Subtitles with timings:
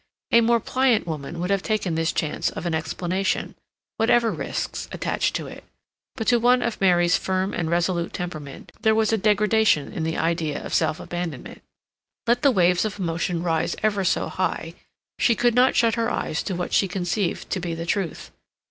[0.31, 3.53] A more pliant woman would have taken this chance of an explanation,
[3.97, 5.63] whatever risks attached to it;
[6.15, 10.59] but to one of Mary's firm and resolute temperament there was degradation in the idea
[10.65, 11.61] of self abandonment;
[12.25, 14.73] let the waves of emotion rise ever so high,
[15.19, 18.31] she could not shut her eyes to what she conceived to be the truth.